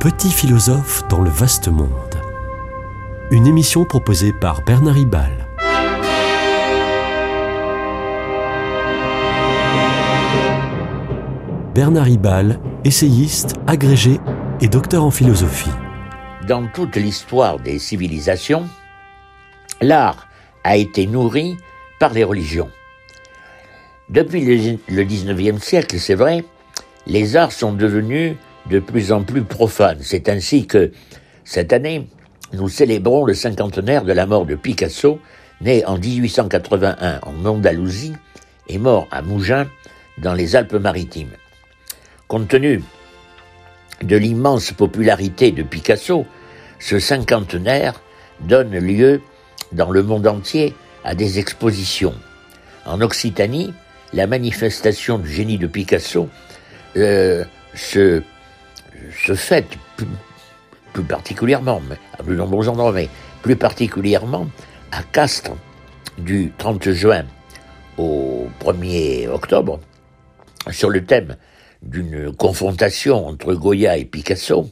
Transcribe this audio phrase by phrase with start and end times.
[0.00, 2.14] Petit philosophe dans le vaste monde.
[3.30, 5.46] Une émission proposée par Bernard Ribal.
[11.74, 14.18] Bernard Ribal, essayiste, agrégé
[14.62, 15.68] et docteur en philosophie.
[16.48, 18.66] Dans toute l'histoire des civilisations,
[19.82, 20.28] l'art
[20.64, 21.58] a été nourri
[21.98, 22.70] par les religions.
[24.08, 26.42] Depuis le 19e siècle, c'est vrai,
[27.06, 28.36] les arts sont devenus
[28.70, 29.98] de plus en plus profanes.
[30.00, 30.92] C'est ainsi que,
[31.44, 32.08] cette année,
[32.52, 35.20] nous célébrons le cinquantenaire de la mort de Picasso,
[35.60, 38.14] né en 1881 en Andalousie
[38.68, 39.66] et mort à Mougins,
[40.18, 41.36] dans les Alpes-Maritimes.
[42.28, 42.82] Compte tenu
[44.02, 46.26] de l'immense popularité de Picasso,
[46.78, 48.00] ce cinquantenaire
[48.40, 49.20] donne lieu
[49.72, 52.14] dans le monde entier à des expositions.
[52.86, 53.72] En Occitanie,
[54.12, 56.28] la manifestation du génie de Picasso
[56.96, 57.44] euh,
[57.74, 58.22] se,
[59.10, 61.80] se fête plus, particulièrement,
[62.18, 63.08] à plus nombreux endroits, mais
[63.42, 64.46] plus particulièrement
[64.92, 65.56] à Castres
[66.18, 67.24] du 30 juin
[67.96, 69.80] au 1er octobre
[70.70, 71.36] sur le thème
[71.82, 74.68] d'une confrontation entre Goya et Picasso,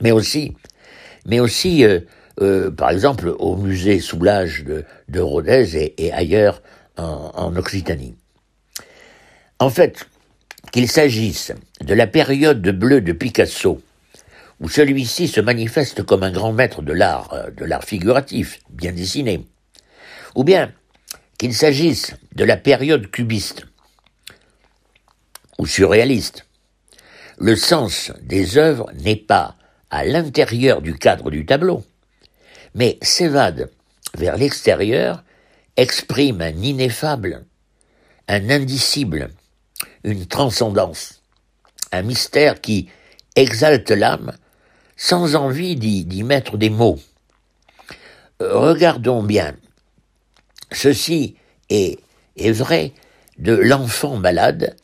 [0.00, 0.54] mais aussi,
[1.26, 2.00] mais aussi euh,
[2.40, 6.62] euh, par exemple au musée Soulage de, de Rodez et, ailleurs
[6.98, 8.14] en Occitanie.
[9.58, 10.06] En fait,
[10.70, 13.82] qu'il s'agisse de la période de bleu de Picasso,
[14.60, 18.92] où celui-ci se manifeste comme un grand maître de l'art, euh, de l'art figuratif, bien
[18.92, 19.44] dessiné,
[20.34, 20.72] ou bien
[21.38, 23.66] qu'il s'agisse de la période cubiste
[25.58, 26.46] ou surréaliste,
[27.38, 29.56] le sens des œuvres n'est pas
[29.90, 31.84] à l'intérieur du cadre du tableau,
[32.74, 33.70] mais s'évade
[34.16, 35.24] vers l'extérieur,
[35.76, 37.44] exprime un ineffable,
[38.28, 39.30] un indicible,
[40.04, 41.22] une transcendance,
[41.92, 42.88] un mystère qui
[43.36, 44.32] exalte l'âme
[44.96, 46.98] sans envie d'y mettre des mots.
[48.40, 49.54] Regardons bien.
[50.70, 51.36] Ceci
[51.70, 51.98] est,
[52.36, 52.92] est vrai
[53.38, 54.76] de L'enfant malade,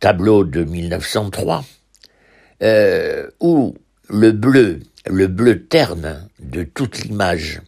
[0.00, 1.64] tableau de 1903,
[2.62, 3.76] euh, où
[4.08, 7.60] le bleu, le bleu terne de toute l'image,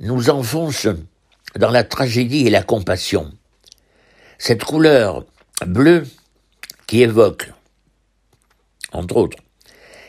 [0.00, 0.88] nous enfonce
[1.56, 3.30] dans la tragédie et la compassion.
[4.38, 5.24] Cette couleur
[5.66, 6.04] bleu
[6.86, 7.50] qui évoque,
[8.92, 9.38] entre autres,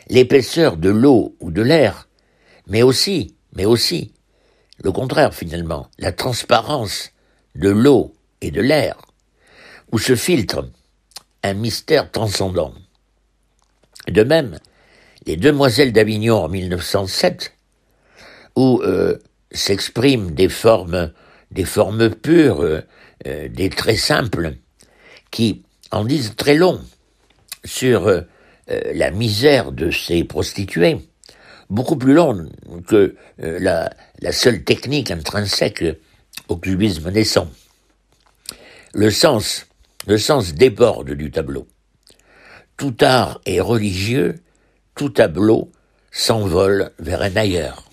[0.08, 2.08] l'épaisseur de l'eau ou de l'air,
[2.66, 4.12] mais aussi, mais aussi,
[4.82, 7.10] le contraire finalement, la transparence
[7.54, 8.96] de l'eau et de l'air,
[9.92, 10.68] où se filtre
[11.42, 12.74] un mystère transcendant.
[14.08, 14.58] De même,
[15.26, 17.54] les Demoiselles d'Avignon en 1907,
[18.56, 19.18] où euh,
[19.50, 21.12] s'expriment des formes,
[21.50, 22.80] des formes pures, euh,
[23.26, 24.56] euh, des traits simples,
[25.34, 26.80] qui en disent très long
[27.64, 28.20] sur euh,
[28.70, 30.98] euh, la misère de ces prostituées,
[31.68, 32.48] beaucoup plus long
[32.86, 35.84] que euh, la, seule technique intrinsèque
[36.46, 37.50] au cubisme naissant.
[39.10, 39.66] Sens,
[40.06, 41.66] le sens déborde du tableau.
[42.76, 44.36] Tout art est religieux,
[44.94, 45.72] tout tableau
[46.12, 47.90] s'envole vers un ailleurs.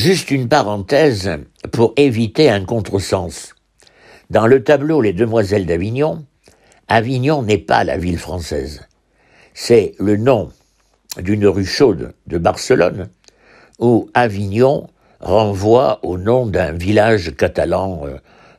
[0.00, 1.30] Juste une parenthèse
[1.72, 3.54] pour éviter un contresens.
[4.30, 6.24] Dans le tableau Les Demoiselles d'Avignon,
[6.88, 8.88] Avignon n'est pas la ville française.
[9.52, 10.52] C'est le nom
[11.18, 13.10] d'une rue chaude de Barcelone,
[13.78, 14.88] où Avignon
[15.20, 18.16] renvoie au nom d'un village catalan euh,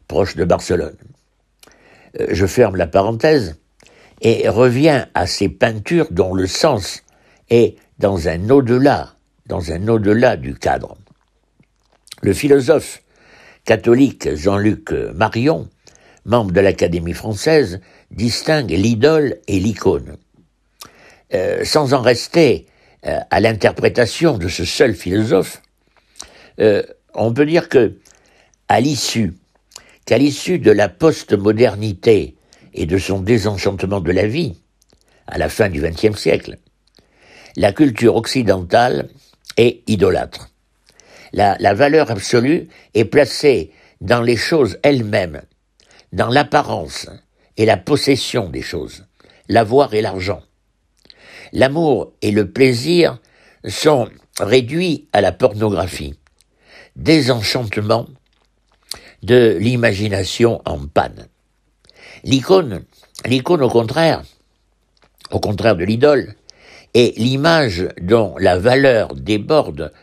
[0.07, 0.97] proche de Barcelone.
[2.19, 3.55] Euh, je ferme la parenthèse
[4.21, 7.01] et reviens à ces peintures dont le sens
[7.49, 9.15] est dans un au-delà,
[9.47, 10.97] dans un au-delà du cadre.
[12.21, 13.01] Le philosophe
[13.65, 15.67] catholique Jean-Luc Marion,
[16.25, 17.81] membre de l'Académie française,
[18.11, 20.17] distingue l'idole et l'icône.
[21.33, 22.67] Euh, sans en rester
[23.07, 25.61] euh, à l'interprétation de ce seul philosophe,
[26.59, 26.83] euh,
[27.15, 27.97] on peut dire que,
[28.67, 29.33] à l'issue,
[30.05, 32.35] qu'à l'issue de la postmodernité
[32.73, 34.57] et de son désenchantement de la vie,
[35.27, 36.57] à la fin du XXe siècle,
[37.55, 39.09] la culture occidentale
[39.57, 40.50] est idolâtre
[41.33, 45.41] la, valeur absolue est placée dans les choses elles-mêmes,
[46.11, 47.07] dans l'apparence
[47.57, 49.05] et la possession des choses,
[49.47, 50.41] l'avoir et l'argent.
[51.53, 53.19] L'amour et le plaisir
[53.67, 56.15] sont réduits à la pornographie.
[56.95, 58.07] Désenchantement
[59.23, 61.27] de l'imagination en panne.
[62.23, 62.83] L'icône,
[63.25, 64.23] l'icône au contraire,
[65.31, 66.35] au contraire de l'idole,
[66.93, 69.93] est l'image dont la valeur déborde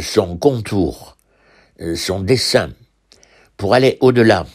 [0.00, 1.16] son contour,
[1.94, 2.70] son dessin,
[3.56, 4.46] pour aller au-delà,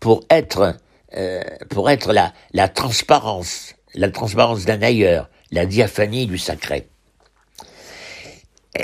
[0.00, 0.76] pour être,
[1.16, 1.42] euh,
[2.52, 6.88] la, transparence, la transparence d'un ailleurs, la diaphanie du sacré.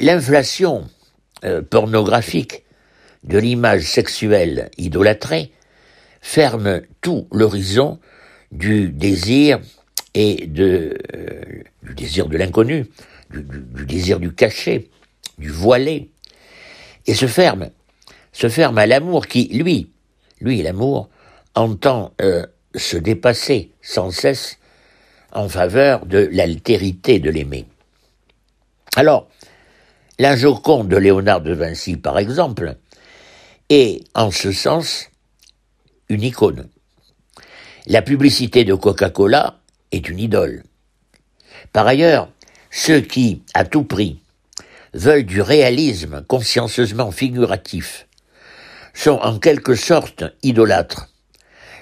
[0.00, 0.88] L'inflation
[1.44, 2.64] euh, pornographique
[3.22, 5.52] de l'image sexuelle idolâtrée
[6.20, 7.98] ferme tout l'horizon
[8.50, 9.60] du désir
[10.14, 10.94] et euh,
[11.82, 12.86] du désir de l'inconnu,
[13.30, 14.90] du, du, désir du caché,
[15.38, 16.10] du voilé,
[17.06, 17.70] et se ferme,
[18.32, 19.90] se ferme à l'amour qui, lui,
[20.40, 21.08] lui, l'amour,
[21.54, 24.58] entend euh, se dépasser sans cesse
[25.32, 27.66] en faveur de l'altérité de l'aimer.
[28.96, 29.28] Alors,
[30.18, 32.76] la Joconde de Léonard de Vinci, par exemple,
[33.68, 35.10] est, en ce sens,
[36.08, 36.68] une icône.
[37.86, 39.58] La publicité de Coca-Cola
[39.90, 40.62] est une idole.
[41.72, 42.28] Par ailleurs,
[42.70, 44.20] ceux qui, à tout prix,
[44.94, 48.06] veulent du réalisme consciencieusement figuratif,
[48.94, 51.08] sont en quelque sorte idolâtres.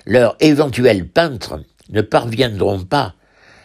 [0.06, 3.14] Leurs éventuels peintres ne parviendront pas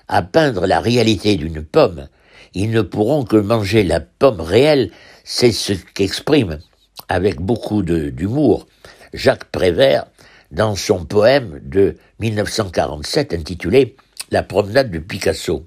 [0.07, 2.07] à peindre la réalité d'une pomme
[2.53, 4.89] ils ne pourront que manger la pomme réelle,
[5.23, 6.59] c'est ce qu'exprime,
[7.07, 8.67] avec beaucoup d'humour,
[9.13, 10.07] Jacques Prévert
[10.51, 13.95] dans son poème de 1947 intitulé
[14.31, 15.65] La promenade de Picasso.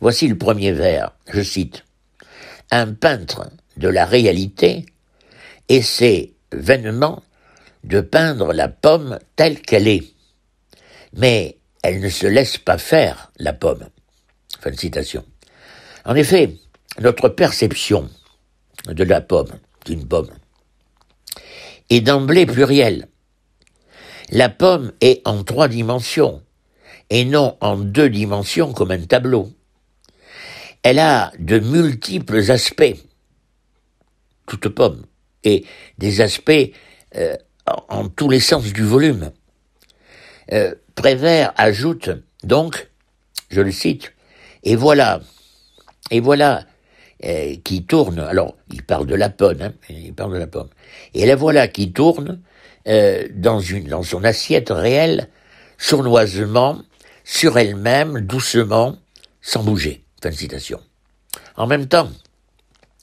[0.00, 1.84] Voici le premier vers, je cite.
[2.70, 4.86] Un peintre de la réalité
[5.68, 7.22] essaie vainement
[7.84, 10.04] de peindre la pomme telle qu'elle est.
[11.14, 13.88] Mais elle ne se laisse pas faire, la pomme.
[14.60, 15.24] Fin de citation.
[16.04, 16.56] En effet,
[17.00, 18.08] notre perception
[18.86, 19.52] de la pomme,
[19.86, 20.30] d'une pomme,
[21.88, 23.08] est d'emblée plurielle.
[24.30, 26.42] La pomme est en trois dimensions
[27.08, 29.50] et non en deux dimensions comme un tableau.
[30.82, 32.96] Elle a de multiples aspects,
[34.46, 35.04] toute pomme,
[35.44, 35.64] et
[35.98, 36.72] des aspects
[37.16, 37.36] euh,
[37.88, 39.30] en, tous les sens du volume.
[40.52, 42.10] Euh, Prévert ajoute
[42.42, 42.88] donc,
[43.50, 44.12] je le cite,
[44.64, 45.20] et voilà,
[46.10, 46.64] et voilà
[47.24, 48.18] euh, qui tourne.
[48.18, 50.68] Alors, il parle de la pomme, hein, il parle de la pomme.
[51.14, 52.40] Et la voilà qui tourne
[53.34, 55.28] dans une dans son assiette réelle,
[55.76, 56.80] sournoisement,
[57.24, 58.96] sur elle-même, doucement,
[59.42, 60.02] sans bouger.
[61.56, 62.10] En même temps,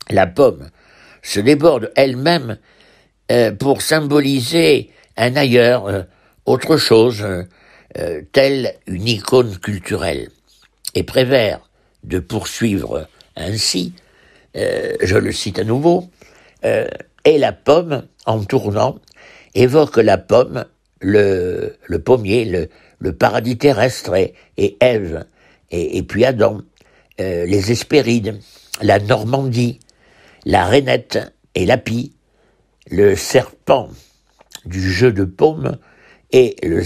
[0.09, 0.69] la pomme
[1.21, 2.57] se déborde elle-même
[3.31, 6.03] euh, pour symboliser un ailleurs, euh,
[6.45, 7.25] autre chose,
[7.97, 10.29] euh, telle une icône culturelle.
[10.95, 11.59] Et Prévert
[12.03, 13.93] de poursuivre ainsi,
[14.55, 16.09] je le cite à nouveau,
[16.63, 18.97] et la pomme, en tournant,
[19.53, 20.65] évoque la pomme,
[21.01, 22.69] le, pommier,
[22.99, 25.25] le, paradis terrestre, et, et Ève,
[25.69, 26.61] et, puis Adam,
[27.19, 28.39] euh, les Hespérides,
[28.81, 29.79] la Normandie,
[30.45, 32.13] la rainette et l'apie,
[32.89, 33.89] le serpent
[34.65, 35.77] du jeu de paume
[36.31, 36.83] et le,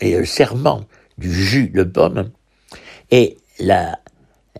[0.00, 0.84] et le serment
[1.18, 2.30] du jus de pomme,
[3.10, 4.00] et la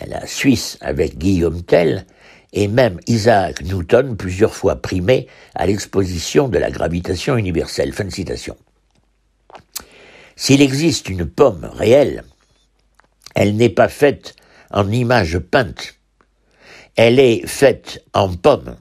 [0.07, 2.07] la Suisse avec Guillaume Tell,
[2.53, 7.93] et même Isaac Newton, plusieurs fois primé à l'exposition de la gravitation universelle.
[7.93, 8.57] Fin de citation.
[10.37, 12.25] S'il existe une pomme réelle,
[13.35, 14.35] elle n'est pas faite
[14.71, 15.95] en image peinte,
[16.97, 18.77] elle est faite en pomme,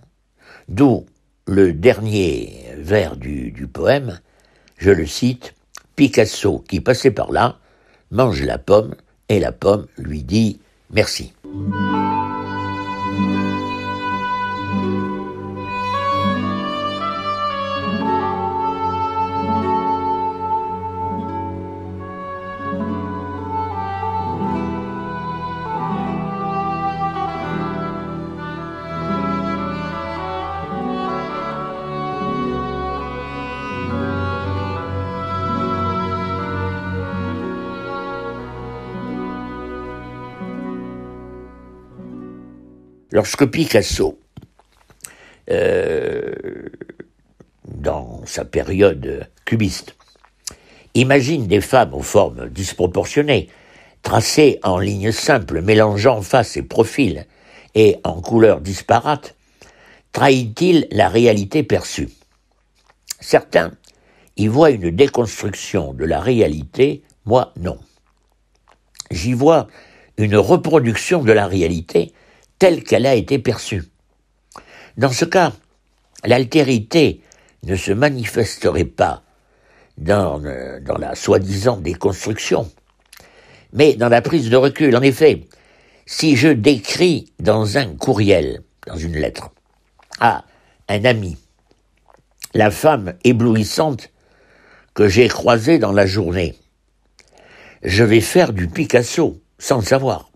[0.67, 1.05] d'où
[1.47, 4.19] le dernier vers du, du poème,
[4.77, 5.53] je le cite,
[5.95, 7.57] Picasso qui passait par là,
[8.11, 8.95] mange la pomme,
[9.29, 10.59] et la pomme lui dit
[10.91, 11.33] Merci.
[43.11, 44.19] Lorsque Picasso,
[45.49, 46.35] euh,
[47.65, 49.95] dans sa période cubiste,
[50.93, 53.49] imagine des femmes aux formes disproportionnées,
[54.03, 57.25] tracées en lignes simples, mélangeant face et profil,
[57.73, 59.35] et en couleurs disparates,
[60.11, 62.09] trahit-il la réalité perçue?
[63.19, 63.71] Certains
[64.37, 67.79] y voient une déconstruction de la réalité, moi non.
[69.09, 69.67] J'y vois
[70.17, 72.13] une reproduction de la réalité
[72.59, 73.85] telle qu'elle a été perçue.
[74.97, 75.53] Dans ce cas,
[76.25, 77.21] l'altérité
[77.63, 79.23] ne se manifesterait pas
[79.97, 82.69] dans, euh, dans la soi-disant déconstruction,
[83.73, 84.95] mais dans la prise de recul.
[84.95, 85.47] En effet,
[86.05, 89.51] si je décris dans un courriel, dans une lettre,
[90.19, 90.43] à
[90.87, 91.37] un ami,
[92.53, 94.09] la femme éblouissante
[94.93, 96.57] que j'ai croisée dans la journée,
[97.83, 100.28] je vais faire du Picasso sans le savoir.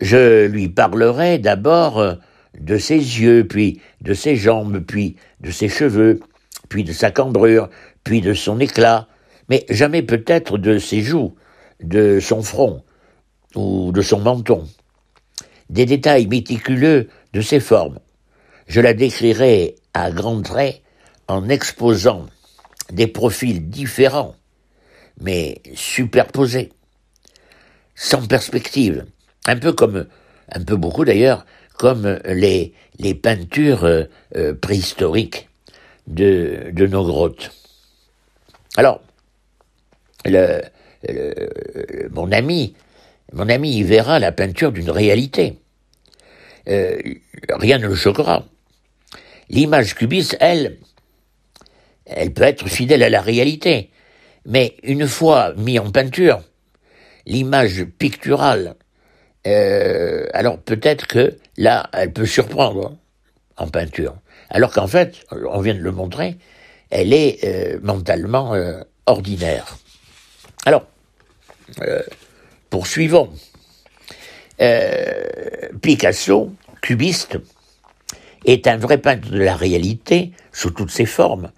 [0.00, 2.14] Je lui parlerai d'abord euh,
[2.58, 6.20] de ses yeux, puis de ses jambes, puis de ses cheveux,
[6.68, 7.68] puis de sa cambrure,
[8.04, 9.08] puis de son éclat,
[9.48, 11.34] mais jamais peut-être de ses joues,
[11.82, 12.82] de son front
[13.54, 14.66] ou de son menton.
[15.70, 17.98] Des détails méticuleux de ses formes.
[18.66, 20.82] Je la décrirai à grands traits
[21.26, 22.26] en exposant
[22.92, 24.34] des profils différents,
[25.20, 26.72] mais superposés,
[27.94, 29.04] sans perspective,
[29.48, 30.06] un peu comme,
[30.52, 31.44] un peu beaucoup d'ailleurs,
[31.76, 32.74] comme les,
[33.22, 34.04] peintures euh,
[34.36, 35.48] euh, préhistoriques
[36.06, 37.50] de, nos grottes.
[38.76, 39.00] Alors,
[42.10, 42.74] mon ami,
[43.32, 45.58] mon ami y verra la peinture d'une réalité.
[46.68, 46.98] Euh,
[47.48, 48.44] rien ne le choquera.
[49.48, 50.76] L'image cubiste, elle,
[52.04, 53.90] elle peut être fidèle à la réalité,
[54.44, 56.42] mais une fois mis en peinture,
[57.24, 58.76] l'image picturale,
[59.46, 62.96] euh, alors peut-être que là, elle peut surprendre
[63.56, 64.16] en peinture.
[64.50, 66.36] Alors qu'en fait, on vient de le montrer,
[66.90, 68.54] elle est euh, mentalement
[69.06, 69.78] ordinaire.
[70.64, 70.84] Alors,
[71.82, 72.02] euh,
[72.70, 73.30] poursuivons.
[74.60, 75.24] Euh,
[75.80, 76.52] Picasso,
[76.82, 77.38] cubiste,
[78.44, 81.50] est un vrai peintre de la réalité sous toutes ses formes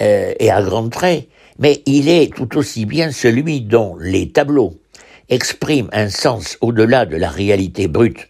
[0.00, 1.28] euh, et à grands traits,
[1.58, 4.78] mais il est tout aussi bien celui dont les tableaux
[5.28, 8.28] expriment un sens au-delà de la réalité brute,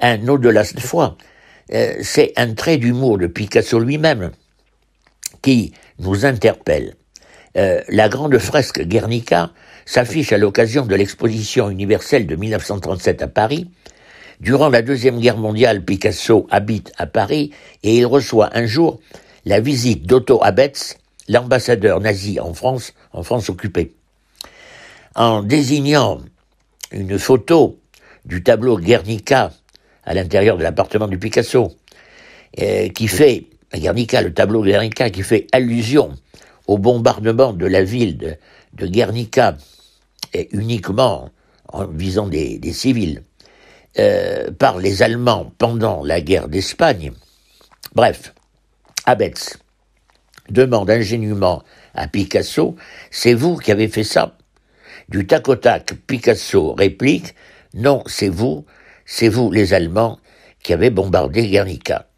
[0.00, 1.16] un au-delà cette fois.
[1.70, 4.32] C'est un trait d'humour de Picasso lui-même
[5.40, 6.94] qui nous interpelle.
[7.54, 9.52] la grande fresque Guernica
[9.84, 13.70] s'affiche à l'occasion de l'exposition universelle de 1937 à Paris.
[14.40, 17.52] Durant la Deuxième Guerre mondiale, Picasso habite à Paris
[17.82, 19.00] et il reçoit un jour
[19.44, 20.96] la visite d'Otto Abetz,
[21.28, 23.94] l'ambassadeur nazi en France, en France occupée.
[25.14, 26.20] En désignant
[26.90, 27.78] une photo
[28.24, 29.52] du tableau Guernica
[30.04, 31.72] à l'intérieur de l'appartement du Picasso,
[32.60, 36.12] euh, qui fait, Guernica, le tableau Guernica, qui fait allusion
[36.66, 39.56] au bombardement de la ville de, Guernica
[40.32, 41.30] et uniquement
[41.68, 43.22] en visant des, civils,
[43.98, 47.12] euh, par les Allemands pendant la guerre d'Espagne.
[47.94, 48.34] Bref,
[49.04, 49.58] Abetz
[50.48, 51.62] demande ingénument
[51.94, 52.76] à Picasso,
[53.10, 54.36] c'est vous qui avez fait ça?
[55.08, 57.34] Du tac au tac, Picasso réplique,
[57.74, 58.64] non, c'est vous,
[59.04, 60.18] c'est vous les Allemands
[60.62, 62.08] qui avez bombardé Guernica.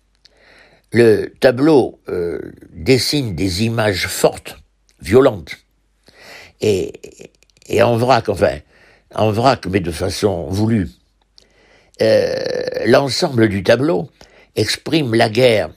[0.93, 4.59] Le tableau euh, dessine des images fortes,
[5.01, 5.57] violentes,
[6.61, 6.93] et,
[7.67, 8.59] et en vrac, enfin,
[9.15, 10.89] en vrac, mais de façon voulue.
[12.03, 12.45] Euh,
[12.87, 14.11] l'ensemble du tableau
[14.57, 15.71] exprime la guerre,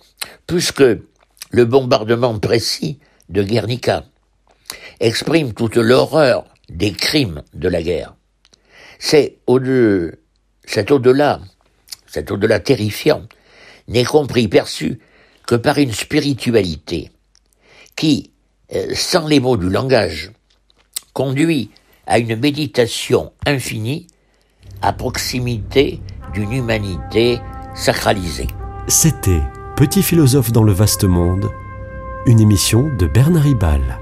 [0.46, 1.06] plus que
[1.52, 3.00] le bombardement précis
[3.30, 4.04] de Guernica,
[5.00, 8.16] exprime toute l'horreur des crimes de la guerre.
[9.00, 10.12] C'est au-delà,
[10.66, 11.42] cet au-delà,
[12.08, 13.24] cet au-delà terrifiant,
[13.88, 15.00] n'est compris, perçu
[15.46, 17.12] que par une spiritualité
[17.96, 18.32] qui,
[18.74, 20.32] euh, sans les mots du langage,
[21.14, 21.72] conduit
[22.06, 24.08] à une méditation infinie
[24.82, 26.02] à proximité
[26.34, 27.40] d'une humanité
[27.76, 28.48] sacralisée.
[28.88, 29.42] C'était
[29.78, 31.52] Petit philosophe dans le vaste monde,
[32.26, 34.00] une émission de Bernard Ribal.